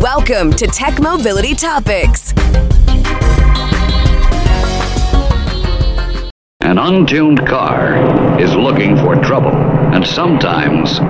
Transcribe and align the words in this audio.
Welcome 0.00 0.52
to 0.52 0.66
Tech 0.66 0.98
Mobility 0.98 1.54
Topics. 1.54 2.32
An 6.62 6.78
untuned 6.78 7.46
car 7.46 8.40
is 8.40 8.54
looking 8.54 8.96
for 8.96 9.16
trouble, 9.16 9.54
and 9.54 10.06
sometimes 10.06 11.00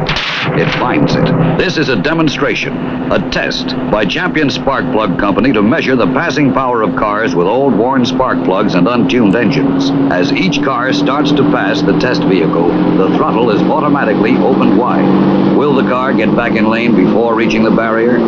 it 0.59 0.69
finds 0.81 1.15
it. 1.15 1.25
This 1.57 1.77
is 1.77 1.89
a 1.89 1.95
demonstration, 2.03 2.77
a 3.13 3.31
test 3.31 3.69
by 3.93 4.07
Champion 4.07 4.51
Spark 4.51 4.91
Plug 4.91 5.21
Company 5.21 5.53
to 5.53 5.63
measure 5.63 5.95
the 5.95 6.07
passing 6.07 6.53
power 6.53 6.83
of 6.83 6.97
cars 6.97 7.33
with 7.33 7.47
old 7.47 7.77
worn 7.77 8.05
spark 8.05 8.43
plugs 8.45 8.75
and 8.75 8.89
untuned 8.89 9.37
engines. 9.37 9.91
As 10.13 10.33
each 10.33 10.65
car 10.65 10.93
starts 10.93 11.31
to 11.31 11.45
pass 11.53 11.81
the 11.81 11.97
test 12.01 12.25
vehicle, 12.25 12.69
the 12.97 13.15
throttle 13.17 13.51
is 13.51 13.63
automatically 13.63 14.37
opened 14.39 14.77
wide. 14.77 15.57
Will 15.57 15.75
the 15.75 15.89
car 15.89 16.13
get 16.13 16.35
back 16.35 16.57
in 16.57 16.69
lane 16.69 16.97
before 16.97 17.37
reaching 17.37 17.63
the 17.63 17.71
barrier? 17.71 18.19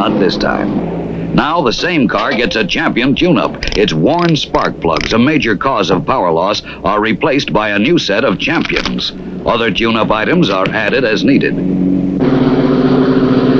Not 0.00 0.18
this 0.18 0.38
time. 0.38 1.34
Now 1.34 1.60
the 1.60 1.74
same 1.74 2.08
car 2.08 2.32
gets 2.32 2.56
a 2.56 2.66
champion 2.66 3.14
tune-up. 3.14 3.76
Its 3.76 3.92
worn 3.92 4.34
spark 4.34 4.80
plugs, 4.80 5.12
a 5.12 5.18
major 5.18 5.58
cause 5.58 5.90
of 5.90 6.06
power 6.06 6.32
loss, 6.32 6.62
are 6.84 7.02
replaced 7.02 7.52
by 7.52 7.68
a 7.68 7.78
new 7.78 7.98
set 7.98 8.24
of 8.24 8.38
champions. 8.38 9.12
Other 9.44 9.70
tune-up 9.70 10.10
items 10.10 10.48
are 10.48 10.66
added 10.70 11.04
as 11.04 11.22
needed. 11.22 11.54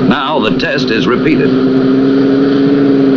Now 0.09 0.39
the 0.39 0.57
test 0.57 0.89
is 0.89 1.05
repeated. 1.05 1.51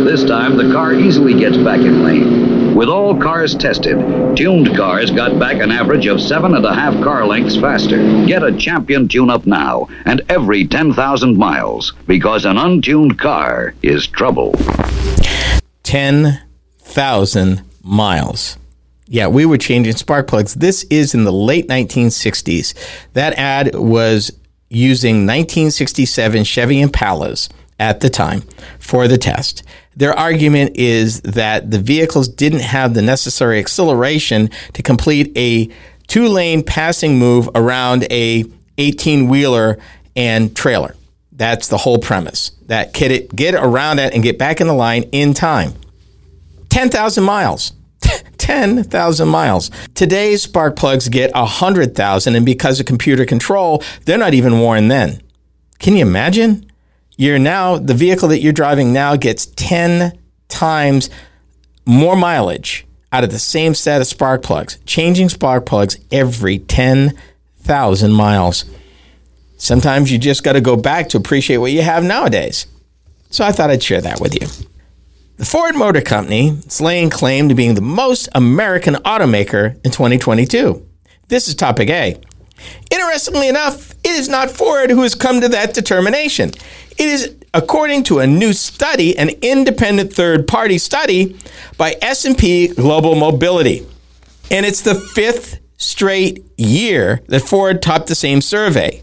This 0.05 0.23
time 0.23 0.55
the 0.55 0.71
car 0.71 0.93
easily 0.93 1.33
gets 1.33 1.57
back 1.57 1.79
in 1.79 2.03
lane. 2.03 2.54
With 2.75 2.89
all 2.89 3.17
cars 3.17 3.55
tested, 3.55 3.95
tuned 4.35 4.75
cars 4.75 5.09
got 5.09 5.39
back 5.39 5.61
an 5.61 5.71
average 5.71 6.07
of 6.07 6.19
seven 6.19 6.55
and 6.55 6.65
a 6.65 6.73
half 6.73 6.93
car 7.01 7.25
lengths 7.25 7.55
faster. 7.55 7.97
Get 8.25 8.43
a 8.43 8.51
champion 8.51 9.07
tune-up 9.07 9.45
now, 9.45 9.87
and 10.03 10.21
every 10.27 10.67
10,000 10.67 11.37
miles, 11.37 11.93
because 12.05 12.43
an 12.43 12.57
untuned 12.57 13.17
car 13.17 13.73
is 13.81 14.07
trouble. 14.07 14.53
10,000 15.83 17.61
miles. 17.81 18.57
Yeah, 19.07 19.27
we 19.27 19.45
were 19.45 19.57
changing 19.57 19.95
spark 19.95 20.27
plugs. 20.27 20.55
This 20.55 20.83
is 20.89 21.13
in 21.13 21.23
the 21.23 21.31
late 21.31 21.69
1960s. 21.69 22.73
That 23.13 23.35
ad 23.37 23.73
was 23.75 24.37
using 24.69 25.25
1967 25.25 26.43
Chevy 26.43 26.83
Impalas 26.83 27.47
at 27.79 27.99
the 27.99 28.09
time 28.09 28.41
for 28.79 29.07
the 29.07 29.17
test. 29.17 29.63
Their 29.95 30.13
argument 30.13 30.77
is 30.77 31.21
that 31.21 31.71
the 31.71 31.79
vehicles 31.79 32.27
didn't 32.27 32.61
have 32.61 32.93
the 32.93 33.01
necessary 33.01 33.59
acceleration 33.59 34.49
to 34.73 34.81
complete 34.81 35.31
a 35.37 35.69
two 36.07 36.27
lane 36.27 36.63
passing 36.63 37.17
move 37.17 37.49
around 37.55 38.05
a 38.11 38.45
18 38.77 39.27
wheeler 39.27 39.77
and 40.15 40.55
trailer. 40.55 40.95
That's 41.31 41.67
the 41.67 41.77
whole 41.77 41.97
premise. 41.97 42.51
That 42.67 42.93
get 42.93 43.11
it, 43.11 43.35
get 43.35 43.55
around 43.55 43.99
it 43.99 44.13
and 44.13 44.23
get 44.23 44.37
back 44.37 44.61
in 44.61 44.67
the 44.67 44.73
line 44.73 45.03
in 45.11 45.33
time. 45.33 45.73
10,000 46.69 47.23
miles. 47.23 47.73
10,000 48.37 49.27
miles. 49.27 49.71
Today's 49.93 50.43
spark 50.43 50.75
plugs 50.75 51.09
get 51.09 51.33
100,000 51.33 52.35
and 52.35 52.45
because 52.45 52.79
of 52.79 52.85
computer 52.85 53.25
control, 53.25 53.83
they're 54.05 54.17
not 54.17 54.33
even 54.33 54.59
worn 54.59 54.87
then. 54.87 55.21
Can 55.79 55.95
you 55.95 56.01
imagine? 56.01 56.69
You're 57.17 57.39
now 57.39 57.77
the 57.77 57.93
vehicle 57.93 58.29
that 58.29 58.41
you're 58.41 58.53
driving 58.53 58.91
now 58.91 59.15
gets 59.15 59.45
10 59.45 60.17
times 60.47 61.09
more 61.85 62.15
mileage 62.15 62.85
out 63.11 63.23
of 63.23 63.31
the 63.31 63.39
same 63.39 63.73
set 63.73 64.01
of 64.01 64.07
spark 64.07 64.43
plugs, 64.43 64.77
changing 64.85 65.29
spark 65.29 65.65
plugs 65.65 65.97
every 66.11 66.59
10,000 66.59 68.11
miles. 68.11 68.65
Sometimes 69.57 70.11
you 70.11 70.17
just 70.17 70.43
got 70.43 70.53
to 70.53 70.61
go 70.61 70.75
back 70.75 71.09
to 71.09 71.17
appreciate 71.17 71.57
what 71.57 71.71
you 71.71 71.81
have 71.81 72.03
nowadays. 72.03 72.67
So 73.29 73.45
I 73.45 73.51
thought 73.51 73.69
I'd 73.69 73.81
share 73.81 74.01
that 74.01 74.19
with 74.19 74.33
you. 74.33 74.47
The 75.37 75.45
Ford 75.45 75.75
Motor 75.75 76.01
Company 76.01 76.49
is 76.49 76.79
laying 76.79 77.09
claim 77.09 77.49
to 77.49 77.55
being 77.55 77.75
the 77.75 77.81
most 77.81 78.29
American 78.35 78.95
automaker 78.95 79.75
in 79.85 79.91
2022. 79.91 80.85
This 81.27 81.47
is 81.47 81.55
topic 81.55 81.89
A. 81.89 82.19
Interestingly 82.91 83.49
enough, 83.49 83.91
it 84.03 84.11
is 84.11 84.29
not 84.29 84.51
Ford 84.51 84.89
who 84.89 85.01
has 85.01 85.15
come 85.15 85.41
to 85.41 85.49
that 85.49 85.73
determination. 85.73 86.51
It 86.97 87.07
is 87.07 87.35
according 87.53 88.03
to 88.03 88.19
a 88.19 88.27
new 88.27 88.53
study, 88.53 89.17
an 89.17 89.29
independent 89.41 90.13
third-party 90.13 90.77
study 90.77 91.37
by 91.77 91.95
S&P 92.01 92.67
Global 92.67 93.15
Mobility. 93.15 93.85
And 94.51 94.65
it's 94.65 94.81
the 94.81 94.95
fifth 94.95 95.59
straight 95.77 96.45
year 96.57 97.21
that 97.27 97.41
Ford 97.41 97.81
topped 97.81 98.07
the 98.07 98.15
same 98.15 98.41
survey. 98.41 99.01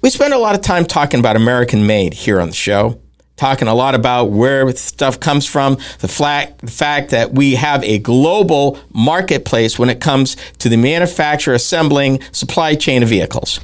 We 0.00 0.10
spend 0.10 0.34
a 0.34 0.38
lot 0.38 0.54
of 0.54 0.60
time 0.60 0.84
talking 0.84 1.20
about 1.20 1.36
American 1.36 1.86
made 1.86 2.14
here 2.14 2.40
on 2.40 2.48
the 2.48 2.54
show, 2.54 3.00
talking 3.36 3.66
a 3.68 3.74
lot 3.74 3.94
about 3.94 4.26
where 4.26 4.70
stuff 4.76 5.18
comes 5.18 5.46
from, 5.46 5.78
the, 5.98 6.08
flat, 6.08 6.58
the 6.58 6.70
fact 6.70 7.10
that 7.10 7.32
we 7.32 7.56
have 7.56 7.82
a 7.82 7.98
global 7.98 8.78
marketplace 8.92 9.78
when 9.78 9.90
it 9.90 10.00
comes 10.00 10.36
to 10.58 10.68
the 10.68 10.76
manufacture, 10.76 11.54
assembling, 11.54 12.20
supply 12.32 12.74
chain 12.74 13.02
of 13.02 13.08
vehicles. 13.08 13.60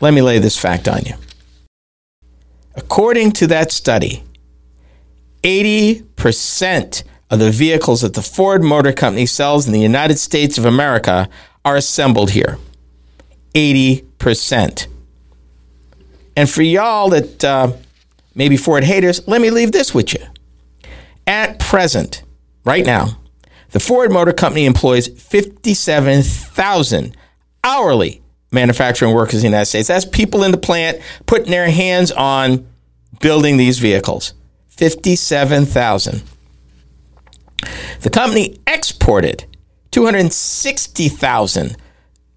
Let 0.00 0.12
me 0.12 0.22
lay 0.22 0.38
this 0.38 0.58
fact 0.58 0.88
on 0.88 1.02
you. 1.04 1.14
According 2.76 3.32
to 3.32 3.46
that 3.48 3.72
study, 3.72 4.22
80% 5.42 7.02
of 7.30 7.38
the 7.38 7.50
vehicles 7.50 8.02
that 8.02 8.14
the 8.14 8.22
Ford 8.22 8.62
Motor 8.62 8.92
Company 8.92 9.26
sells 9.26 9.66
in 9.66 9.72
the 9.72 9.80
United 9.80 10.18
States 10.18 10.58
of 10.58 10.64
America 10.64 11.28
are 11.64 11.76
assembled 11.76 12.30
here. 12.30 12.58
80%. 13.54 14.86
And 16.36 16.50
for 16.50 16.62
y'all 16.62 17.08
that 17.10 17.44
uh, 17.44 17.72
maybe 18.34 18.56
Ford 18.56 18.84
haters, 18.84 19.26
let 19.26 19.40
me 19.40 19.50
leave 19.50 19.72
this 19.72 19.94
with 19.94 20.12
you. 20.12 20.20
At 21.26 21.58
present, 21.58 22.22
right 22.64 22.84
now, 22.84 23.18
the 23.70 23.80
Ford 23.80 24.12
Motor 24.12 24.32
Company 24.32 24.66
employs 24.66 25.08
57,000 25.08 27.16
hourly 27.64 28.22
manufacturing 28.50 29.14
workers 29.14 29.36
in 29.36 29.40
the 29.40 29.46
United 29.48 29.66
States. 29.66 29.88
That's 29.88 30.04
people 30.04 30.44
in 30.44 30.52
the 30.52 30.58
plant 30.58 31.00
putting 31.26 31.50
their 31.50 31.70
hands 31.70 32.12
on 32.12 32.66
building 33.20 33.56
these 33.56 33.78
vehicles. 33.78 34.34
57,000. 34.68 36.22
The 38.00 38.10
company 38.10 38.58
exported 38.66 39.46
260,000 39.90 41.76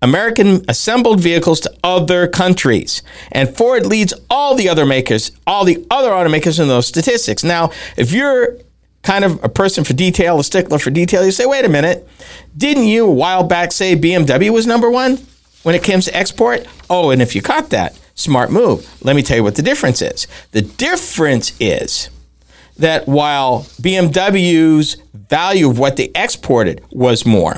American 0.02 0.64
assembled 0.70 1.20
vehicles 1.20 1.60
to 1.60 1.74
other 1.84 2.28
countries. 2.28 3.04
And 3.32 3.56
Ford 3.56 3.86
leads 3.86 4.14
all 4.30 4.56
the 4.56 4.70
other 4.70 4.86
makers, 4.86 5.32
all 5.46 5.66
the 5.66 5.86
other 5.92 6.10
automakers 6.10 6.60
in 6.60 6.70
those 6.70 6.88
statistics. 6.88 7.44
Now, 7.44 7.72
if 7.98 8.14
you're 8.14 8.58
kind 9.04 9.26
of 9.26 9.44
a 9.44 9.50
person 9.50 9.84
for 9.84 9.94
detail, 9.94 10.40
a 10.40 10.44
stickler 10.44 10.80
for 10.80 10.90
detail, 10.90 11.26
you 11.26 11.32
say, 11.32 11.46
wait 11.46 11.66
a 11.66 11.70
minute, 11.70 12.08
didn't 12.56 12.86
you 12.86 13.08
a 13.08 13.12
while 13.12 13.44
back 13.44 13.74
say 13.74 13.96
BMW 13.96 14.52
was 14.52 14.66
number 14.66 14.90
one 14.90 15.20
when 15.64 15.76
it 15.76 15.84
comes 15.84 16.06
to 16.06 16.16
export? 16.16 16.66
Oh, 16.90 17.12
and 17.12 17.22
if 17.22 17.36
you 17.36 17.42
caught 17.42 17.70
that, 17.70 17.98
smart 18.16 18.52
move. 18.52 18.90
Let 19.04 19.16
me 19.16 19.22
tell 19.22 19.38
you 19.38 19.44
what 19.44 19.56
the 19.56 19.62
difference 19.62 20.02
is. 20.02 20.28
The 20.52 20.62
difference 20.62 21.54
is 21.60 22.10
that 22.78 23.08
while 23.08 23.64
BMW's 23.82 24.98
value 25.14 25.70
of 25.70 25.80
what 25.80 25.98
they 25.98 26.12
exported 26.16 26.84
was 26.92 27.26
more, 27.26 27.58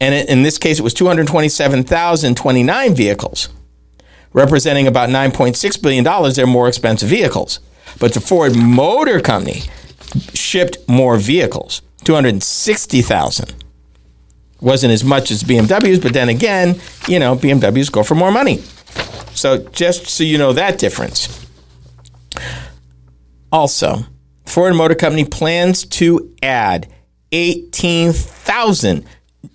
and 0.00 0.28
in 0.28 0.42
this 0.42 0.58
case, 0.58 0.78
it 0.78 0.82
was 0.82 0.94
227,029 0.94 2.94
vehicles, 2.94 3.48
representing 4.34 4.86
about 4.86 5.08
$9.6 5.08 5.82
billion. 5.82 6.04
They're 6.34 6.46
more 6.46 6.68
expensive 6.68 7.08
vehicles. 7.08 7.60
But 7.98 8.12
the 8.12 8.20
Ford 8.20 8.54
Motor 8.54 9.20
Company 9.20 9.62
shipped 10.34 10.76
more 10.86 11.16
vehicles, 11.16 11.80
260,000. 12.04 13.54
Wasn't 14.60 14.92
as 14.92 15.04
much 15.04 15.30
as 15.30 15.42
BMW's, 15.42 15.98
but 15.98 16.12
then 16.12 16.28
again, 16.28 16.80
you 17.08 17.18
know, 17.18 17.36
BMWs 17.36 17.92
go 17.92 18.02
for 18.02 18.14
more 18.14 18.32
money. 18.32 18.58
So 19.34 19.58
just 19.58 20.06
so 20.06 20.24
you 20.24 20.38
know 20.38 20.52
that 20.54 20.78
difference. 20.78 21.46
Also, 23.52 23.98
Ford 24.46 24.74
Motor 24.74 24.94
Company 24.94 25.24
plans 25.24 25.84
to 25.86 26.34
add 26.42 26.88
18,000 27.32 29.04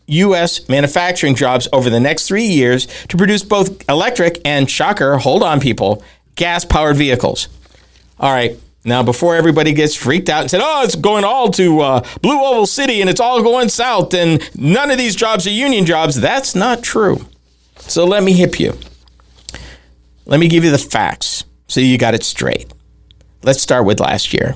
U.S. 0.07 0.67
manufacturing 0.69 1.35
jobs 1.35 1.67
over 1.71 1.89
the 1.89 1.99
next 1.99 2.27
three 2.27 2.45
years 2.45 2.87
to 3.07 3.17
produce 3.17 3.43
both 3.43 3.87
electric 3.89 4.41
and, 4.45 4.69
shocker, 4.69 5.17
hold 5.17 5.41
on, 5.41 5.59
people, 5.59 6.03
gas 6.35 6.65
powered 6.65 6.97
vehicles. 6.97 7.47
All 8.19 8.31
right. 8.31 8.57
Now, 8.83 9.03
before 9.03 9.35
everybody 9.35 9.73
gets 9.73 9.95
freaked 9.95 10.27
out 10.27 10.41
and 10.41 10.49
said, 10.49 10.61
oh, 10.63 10.83
it's 10.83 10.95
going 10.95 11.23
all 11.23 11.51
to 11.51 11.81
uh, 11.81 12.07
Blue 12.21 12.41
Oval 12.41 12.65
City 12.65 13.01
and 13.01 13.09
it's 13.09 13.19
all 13.19 13.43
going 13.43 13.69
south 13.69 14.13
and 14.13 14.41
none 14.55 14.89
of 14.89 14.97
these 14.97 15.15
jobs 15.15 15.45
are 15.45 15.51
union 15.51 15.85
jobs, 15.85 16.19
that's 16.19 16.55
not 16.55 16.81
true. 16.81 17.25
So 17.77 18.05
let 18.05 18.23
me 18.23 18.33
hip 18.33 18.59
you. 18.59 18.77
Let 20.25 20.39
me 20.39 20.47
give 20.47 20.63
you 20.63 20.71
the 20.71 20.77
facts 20.79 21.43
so 21.67 21.79
you 21.79 21.97
got 21.97 22.15
it 22.15 22.23
straight. 22.23 22.73
Let's 23.43 23.61
start 23.61 23.85
with 23.85 23.99
last 23.99 24.33
year. 24.33 24.55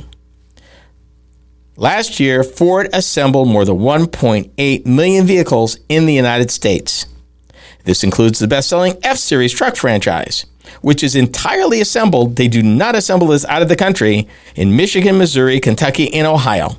Last 1.77 2.19
year, 2.19 2.43
Ford 2.43 2.89
assembled 2.93 3.49
more 3.49 3.65
than 3.65 3.77
1.8 3.77 4.85
million 4.85 5.25
vehicles 5.25 5.77
in 5.89 6.05
the 6.05 6.13
United 6.13 6.49
States. 6.49 7.05
This 7.85 8.03
includes 8.03 8.39
the 8.39 8.47
best 8.47 8.67
selling 8.67 8.97
F 9.03 9.17
Series 9.17 9.53
truck 9.53 9.75
franchise, 9.75 10.45
which 10.81 11.03
is 11.03 11.15
entirely 11.15 11.79
assembled, 11.79 12.35
they 12.35 12.47
do 12.47 12.61
not 12.61 12.95
assemble 12.95 13.27
this 13.27 13.45
out 13.45 13.61
of 13.61 13.69
the 13.69 13.75
country, 13.75 14.27
in 14.55 14.75
Michigan, 14.75 15.17
Missouri, 15.17 15.59
Kentucky, 15.59 16.13
and 16.13 16.27
Ohio. 16.27 16.77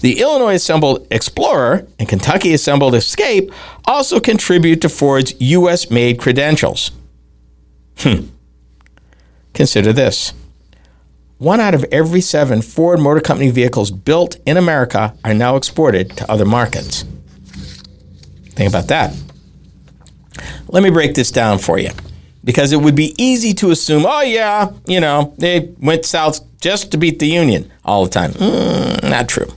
The 0.00 0.20
Illinois 0.20 0.54
assembled 0.54 1.06
Explorer 1.10 1.86
and 1.98 2.08
Kentucky 2.08 2.52
assembled 2.52 2.94
Escape 2.94 3.52
also 3.84 4.20
contribute 4.20 4.80
to 4.82 4.88
Ford's 4.88 5.34
U.S. 5.40 5.90
made 5.90 6.18
credentials. 6.18 6.90
Hmm. 7.98 8.26
Consider 9.54 9.92
this. 9.92 10.32
One 11.38 11.60
out 11.60 11.74
of 11.74 11.84
every 11.92 12.20
seven 12.20 12.62
Ford 12.62 12.98
Motor 12.98 13.20
Company 13.20 13.50
vehicles 13.50 13.90
built 13.90 14.36
in 14.44 14.56
America 14.56 15.16
are 15.24 15.34
now 15.34 15.56
exported 15.56 16.16
to 16.16 16.30
other 16.30 16.44
markets. 16.44 17.04
Think 18.56 18.68
about 18.68 18.88
that. 18.88 19.14
Let 20.68 20.82
me 20.82 20.90
break 20.90 21.14
this 21.14 21.30
down 21.30 21.58
for 21.58 21.78
you 21.78 21.90
because 22.44 22.72
it 22.72 22.76
would 22.80 22.94
be 22.94 23.14
easy 23.22 23.54
to 23.54 23.70
assume, 23.70 24.04
oh, 24.06 24.22
yeah, 24.22 24.70
you 24.86 25.00
know, 25.00 25.34
they 25.38 25.72
went 25.78 26.04
south 26.04 26.40
just 26.60 26.92
to 26.92 26.98
beat 26.98 27.18
the 27.18 27.26
Union 27.26 27.70
all 27.84 28.04
the 28.04 28.10
time. 28.10 28.32
Mm, 28.32 29.08
not 29.08 29.28
true. 29.28 29.52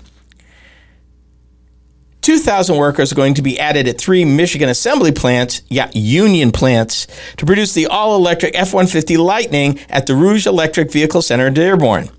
2,000 2.22 2.78
workers 2.78 3.12
are 3.12 3.16
going 3.16 3.34
to 3.34 3.42
be 3.42 3.60
added 3.60 3.88
at 3.88 4.00
three 4.00 4.24
Michigan 4.24 4.70
assembly 4.70 5.12
plants, 5.12 5.64
yeah, 5.70 5.90
union 5.94 6.52
plants, 6.52 7.08
to 7.38 7.46
produce 7.48 7.74
the 7.74 7.88
all 7.88 8.16
electric 8.16 8.54
F 8.56 8.74
150 8.74 9.18
Lightning 9.18 9.80
at 9.90 10.06
the 10.06 10.16
Rouge 10.16 10.46
Electric 10.46 10.92
Vehicle 10.92 11.24
Center 11.24 11.48
in 11.48 11.54
Dearborn. 11.56 12.10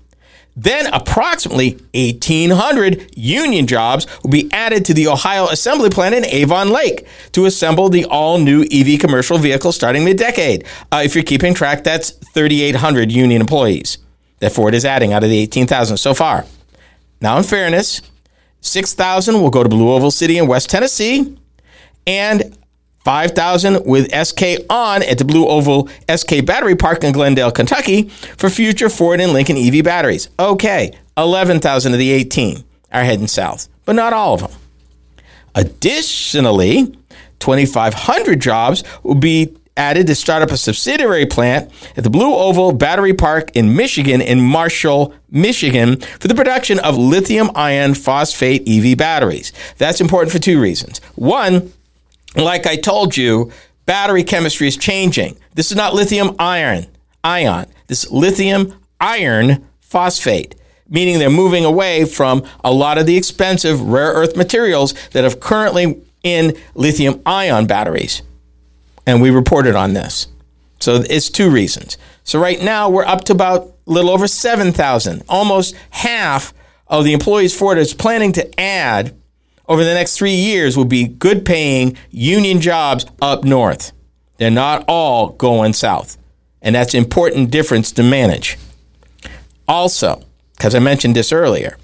Then 0.55 0.87
approximately 0.93 1.71
1,800 1.93 3.17
union 3.17 3.65
jobs 3.65 4.05
will 4.21 4.29
be 4.29 4.51
added 4.51 4.85
to 4.85 4.93
the 4.93 5.07
Ohio 5.07 5.47
assembly 5.47 5.89
plant 5.89 6.13
in 6.13 6.25
Avon 6.25 6.69
Lake 6.69 7.07
to 7.31 7.45
assemble 7.45 7.89
the 7.89 8.05
all 8.05 8.37
new 8.37 8.63
EV 8.71 8.99
commercial 8.99 9.37
vehicle 9.39 9.71
starting 9.71 10.05
mid 10.05 10.17
decade. 10.17 10.65
Uh, 10.91 11.01
if 11.03 11.15
you're 11.15 11.23
keeping 11.23 11.53
track, 11.53 11.83
that's 11.83 12.11
3,800 12.11 13.11
union 13.11 13.41
employees 13.41 13.97
that 14.39 14.51
Ford 14.51 14.75
is 14.75 14.85
adding 14.85 15.13
out 15.13 15.23
of 15.23 15.29
the 15.29 15.39
18,000 15.39 15.97
so 15.97 16.13
far. 16.13 16.45
Now, 17.19 17.37
in 17.37 17.43
fairness, 17.43 18.01
6,000 18.61 19.41
will 19.41 19.49
go 19.49 19.63
to 19.63 19.69
Blue 19.69 19.91
Oval 19.91 20.11
City 20.11 20.37
in 20.37 20.47
West 20.47 20.69
Tennessee, 20.69 21.37
and 22.05 22.42
5,000 23.03 23.85
with 23.85 24.13
SK 24.13 24.65
On 24.69 25.03
at 25.03 25.17
the 25.17 25.25
Blue 25.25 25.47
Oval 25.47 25.89
SK 26.13 26.45
Battery 26.45 26.75
Park 26.75 27.03
in 27.03 27.11
Glendale, 27.11 27.51
Kentucky 27.51 28.09
for 28.37 28.49
future 28.49 28.89
Ford 28.89 29.19
and 29.19 29.33
Lincoln 29.33 29.57
EV 29.57 29.83
batteries. 29.83 30.29
Okay, 30.39 30.97
11,000 31.17 31.93
of 31.93 31.99
the 31.99 32.11
18 32.11 32.63
are 32.91 33.03
heading 33.03 33.27
south, 33.27 33.67
but 33.85 33.95
not 33.95 34.13
all 34.13 34.35
of 34.35 34.41
them. 34.41 34.51
Additionally, 35.55 36.95
2,500 37.39 38.39
jobs 38.39 38.83
will 39.03 39.15
be 39.15 39.55
added 39.75 40.07
to 40.07 40.15
start 40.15 40.43
up 40.43 40.51
a 40.51 40.57
subsidiary 40.57 41.25
plant 41.25 41.71
at 41.97 42.03
the 42.03 42.09
Blue 42.09 42.33
Oval 42.33 42.71
Battery 42.71 43.13
Park 43.13 43.55
in 43.55 43.75
Michigan, 43.75 44.21
in 44.21 44.39
Marshall, 44.39 45.13
Michigan, 45.29 45.99
for 46.19 46.27
the 46.27 46.35
production 46.35 46.79
of 46.79 46.97
lithium 46.97 47.49
ion 47.55 47.95
phosphate 47.95 48.67
EV 48.67 48.97
batteries. 48.97 49.51
That's 49.77 49.99
important 49.99 50.31
for 50.31 50.39
two 50.39 50.61
reasons. 50.61 50.99
One, 51.15 51.73
like 52.35 52.65
I 52.65 52.75
told 52.75 53.15
you, 53.15 53.51
battery 53.85 54.23
chemistry 54.23 54.67
is 54.67 54.77
changing. 54.77 55.37
This 55.53 55.71
is 55.71 55.77
not 55.77 55.93
lithium 55.93 56.35
iron, 56.39 56.87
ion. 57.23 57.67
This 57.87 58.05
is 58.05 58.11
lithium 58.11 58.75
iron 58.99 59.67
phosphate 59.81 60.55
meaning 60.89 61.17
they're 61.17 61.29
moving 61.29 61.65
away 61.65 62.05
from 62.05 62.43
a 62.63 62.71
lot 62.71 62.97
of 62.97 63.05
the 63.05 63.17
expensive 63.17 63.81
rare 63.81 64.11
earth 64.13 64.35
materials 64.35 64.93
that 65.09 65.25
are 65.25 65.35
currently 65.35 66.01
in 66.23 66.55
lithium 66.75 67.21
ion 67.25 67.65
batteries 67.65 68.21
and 69.05 69.21
we 69.21 69.29
reported 69.29 69.75
on 69.75 69.93
this. 69.93 70.27
So 70.79 71.03
it's 71.09 71.29
two 71.29 71.49
reasons. 71.49 71.97
So 72.23 72.39
right 72.39 72.61
now 72.61 72.89
we're 72.89 73.05
up 73.05 73.23
to 73.25 73.33
about 73.33 73.73
a 73.87 73.91
little 73.91 74.11
over 74.11 74.27
7,000. 74.27 75.23
Almost 75.27 75.75
half 75.89 76.53
of 76.87 77.03
the 77.03 77.13
employees 77.13 77.57
Ford 77.57 77.77
is 77.77 77.93
planning 77.93 78.31
to 78.33 78.59
add 78.59 79.15
over 79.67 79.83
the 79.83 79.93
next 79.93 80.17
three 80.17 80.35
years 80.35 80.75
will 80.75 80.85
be 80.85 81.07
good 81.07 81.45
paying 81.45 81.97
union 82.11 82.61
jobs 82.61 83.05
up 83.21 83.43
north. 83.43 83.91
They're 84.37 84.51
not 84.51 84.83
all 84.87 85.29
going 85.29 85.73
south. 85.73 86.17
And 86.61 86.75
that's 86.75 86.93
an 86.93 87.03
important 87.03 87.51
difference 87.51 87.91
to 87.93 88.03
manage. 88.03 88.57
Also, 89.67 90.23
because 90.57 90.75
I 90.75 90.79
mentioned 90.79 91.15
this 91.15 91.31
earlier, 91.31 91.77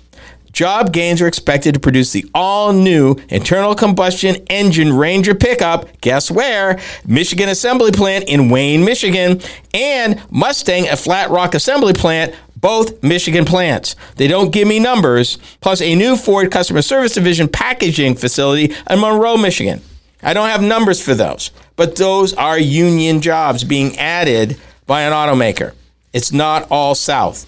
Job 0.51 0.91
gains 0.91 1.21
are 1.21 1.27
expected 1.27 1.73
to 1.75 1.79
produce 1.79 2.11
the 2.11 2.25
all 2.33 2.73
new 2.73 3.15
internal 3.29 3.75
combustion 3.75 4.35
engine 4.49 4.93
Ranger 4.93 5.35
pickup. 5.35 6.01
Guess 6.01 6.31
where? 6.31 6.79
Michigan 7.05 7.49
Assembly 7.49 7.91
Plant 7.91 8.25
in 8.27 8.49
Wayne, 8.49 8.83
Michigan, 8.83 9.41
and 9.73 10.21
Mustang 10.31 10.87
at 10.87 10.99
Flat 10.99 11.29
Rock 11.29 11.53
Assembly 11.53 11.93
Plant, 11.93 12.33
both 12.59 13.01
Michigan 13.03 13.45
plants. 13.45 13.95
They 14.15 14.27
don't 14.27 14.51
give 14.51 14.67
me 14.67 14.79
numbers, 14.79 15.37
plus 15.61 15.81
a 15.81 15.95
new 15.95 16.15
Ford 16.15 16.51
Customer 16.51 16.81
Service 16.81 17.13
Division 17.13 17.47
packaging 17.47 18.15
facility 18.15 18.73
in 18.89 18.99
Monroe, 18.99 19.37
Michigan. 19.37 19.81
I 20.21 20.33
don't 20.33 20.49
have 20.49 20.61
numbers 20.61 21.01
for 21.01 21.13
those, 21.15 21.51
but 21.75 21.95
those 21.95 22.33
are 22.33 22.59
union 22.59 23.21
jobs 23.21 23.63
being 23.63 23.97
added 23.97 24.57
by 24.85 25.01
an 25.03 25.13
automaker. 25.13 25.73
It's 26.11 26.31
not 26.31 26.67
all 26.69 26.95
south. 26.95 27.45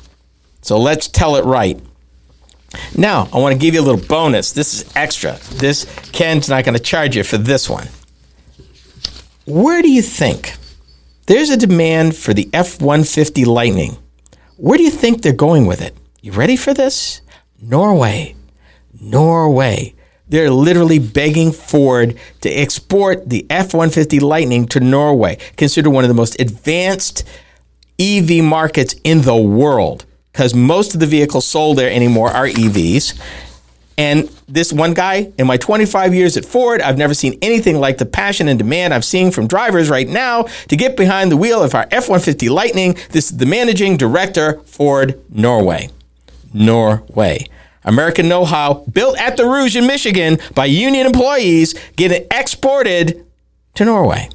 So 0.61 0.77
let's 0.77 1.07
tell 1.07 1.35
it 1.35 1.43
right. 1.43 1.79
Now, 2.95 3.27
I 3.33 3.39
want 3.39 3.53
to 3.53 3.59
give 3.59 3.73
you 3.73 3.81
a 3.81 3.83
little 3.83 4.07
bonus. 4.07 4.53
This 4.53 4.73
is 4.73 4.89
extra. 4.95 5.37
This 5.53 5.85
Ken's 6.13 6.47
not 6.47 6.63
going 6.63 6.77
to 6.77 6.83
charge 6.83 7.17
you 7.17 7.23
for 7.23 7.37
this 7.37 7.69
one. 7.69 7.87
Where 9.45 9.81
do 9.81 9.91
you 9.91 10.01
think 10.01 10.53
there's 11.25 11.49
a 11.49 11.57
demand 11.57 12.15
for 12.15 12.33
the 12.33 12.49
F-150 12.53 13.45
Lightning? 13.45 13.97
Where 14.61 14.77
do 14.77 14.83
you 14.83 14.91
think 14.91 15.23
they're 15.23 15.33
going 15.33 15.65
with 15.65 15.81
it? 15.81 15.97
You 16.21 16.33
ready 16.33 16.55
for 16.55 16.71
this? 16.71 17.21
Norway. 17.59 18.35
Norway. 19.01 19.95
They're 20.29 20.51
literally 20.51 20.99
begging 20.99 21.51
Ford 21.51 22.15
to 22.41 22.49
export 22.49 23.27
the 23.27 23.43
F 23.49 23.73
150 23.73 24.19
Lightning 24.19 24.67
to 24.67 24.79
Norway, 24.79 25.39
considered 25.57 25.89
one 25.89 26.03
of 26.03 26.09
the 26.09 26.13
most 26.13 26.39
advanced 26.39 27.23
EV 27.97 28.43
markets 28.43 28.93
in 29.03 29.23
the 29.23 29.35
world 29.35 30.05
because 30.31 30.53
most 30.53 30.93
of 30.93 30.99
the 30.99 31.07
vehicles 31.07 31.47
sold 31.47 31.79
there 31.79 31.89
anymore 31.89 32.29
are 32.29 32.45
EVs. 32.45 33.19
And 33.97 34.29
this 34.47 34.73
one 34.73 34.93
guy, 34.93 35.31
in 35.37 35.47
my 35.47 35.57
25 35.57 36.13
years 36.13 36.37
at 36.37 36.45
Ford, 36.45 36.81
I've 36.81 36.97
never 36.97 37.13
seen 37.13 37.37
anything 37.41 37.79
like 37.79 37.97
the 37.97 38.05
passion 38.05 38.47
and 38.47 38.57
demand 38.57 38.93
I'm 38.93 39.01
seeing 39.01 39.31
from 39.31 39.47
drivers 39.47 39.89
right 39.89 40.07
now 40.07 40.43
to 40.69 40.75
get 40.75 40.97
behind 40.97 41.31
the 41.31 41.37
wheel 41.37 41.61
of 41.61 41.75
our 41.75 41.87
F 41.91 42.09
150 42.09 42.49
Lightning. 42.49 42.97
This 43.11 43.31
is 43.31 43.37
the 43.37 43.45
managing 43.45 43.97
director, 43.97 44.59
Ford 44.65 45.21
Norway. 45.29 45.89
Norway. 46.53 47.47
American 47.83 48.27
know 48.27 48.45
how 48.45 48.85
built 48.91 49.17
at 49.17 49.37
the 49.37 49.45
Rouge 49.45 49.75
in 49.75 49.87
Michigan 49.87 50.37
by 50.55 50.65
union 50.65 51.05
employees 51.05 51.73
getting 51.95 52.27
exported 52.31 53.25
to 53.75 53.85
Norway. 53.85 54.29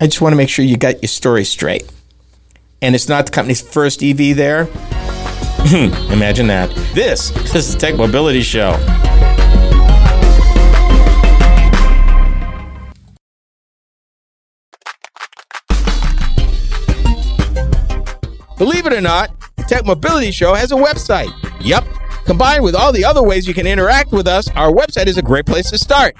I 0.00 0.06
just 0.06 0.20
want 0.20 0.32
to 0.32 0.36
make 0.36 0.48
sure 0.48 0.64
you 0.64 0.76
got 0.76 1.02
your 1.02 1.08
story 1.08 1.44
straight 1.44 1.90
and 2.80 2.94
it's 2.94 3.08
not 3.08 3.26
the 3.26 3.32
company's 3.32 3.60
first 3.60 4.02
EV 4.02 4.36
there. 4.36 4.68
Imagine 6.12 6.46
that. 6.46 6.70
This, 6.94 7.30
is 7.54 7.74
the 7.74 7.78
Tech 7.78 7.96
Mobility 7.96 8.42
Show. 8.42 8.72
Believe 18.56 18.86
it 18.86 18.92
or 18.92 19.00
not, 19.00 19.30
the 19.56 19.64
Tech 19.68 19.84
Mobility 19.84 20.30
Show 20.30 20.54
has 20.54 20.72
a 20.72 20.76
website. 20.76 21.32
Yep. 21.60 21.84
Combined 22.24 22.64
with 22.64 22.74
all 22.74 22.92
the 22.92 23.04
other 23.04 23.22
ways 23.22 23.46
you 23.46 23.54
can 23.54 23.66
interact 23.66 24.12
with 24.12 24.26
us, 24.26 24.48
our 24.50 24.70
website 24.70 25.06
is 25.06 25.16
a 25.16 25.22
great 25.22 25.46
place 25.46 25.70
to 25.70 25.78
start. 25.78 26.14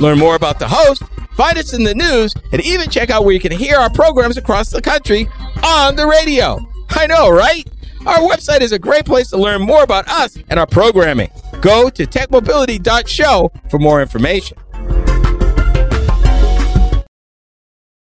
Learn 0.00 0.18
more 0.18 0.34
about 0.34 0.58
the 0.58 0.68
host 0.68 1.02
Find 1.36 1.56
us 1.56 1.72
in 1.72 1.82
the 1.82 1.94
news 1.94 2.34
and 2.52 2.60
even 2.64 2.90
check 2.90 3.10
out 3.10 3.24
where 3.24 3.32
you 3.32 3.40
can 3.40 3.52
hear 3.52 3.76
our 3.76 3.90
programs 3.90 4.36
across 4.36 4.70
the 4.70 4.82
country 4.82 5.28
on 5.64 5.96
the 5.96 6.06
radio. 6.06 6.58
I 6.90 7.06
know, 7.06 7.30
right? 7.30 7.66
Our 8.04 8.18
website 8.18 8.62
is 8.62 8.72
a 8.72 8.80
great 8.80 9.04
place 9.04 9.30
to 9.30 9.36
learn 9.36 9.62
more 9.62 9.84
about 9.84 10.08
us 10.08 10.36
and 10.48 10.58
our 10.58 10.66
programming. 10.66 11.30
Go 11.60 11.88
to 11.88 12.04
techmobility.show 12.04 13.52
for 13.70 13.78
more 13.78 14.02
information. 14.02 14.58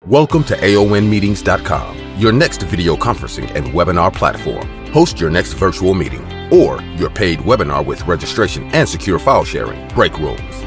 Welcome 0.05 0.43
to 0.45 0.55
AONmeetings.com, 0.55 2.19
your 2.19 2.31
next 2.31 2.61
video 2.61 2.95
conferencing 2.95 3.53
and 3.55 3.67
webinar 3.67 4.13
platform. 4.13 4.67
Host 4.91 5.19
your 5.19 5.31
next 5.31 5.53
virtual 5.53 5.95
meeting 5.95 6.23
or 6.53 6.79
your 6.97 7.09
paid 7.09 7.39
webinar 7.39 7.83
with 7.83 8.05
registration 8.05 8.69
and 8.75 8.87
secure 8.87 9.17
file 9.17 9.43
sharing, 9.43 9.87
break 9.89 10.17
rooms 10.19 10.66